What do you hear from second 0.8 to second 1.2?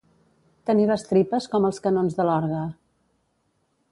les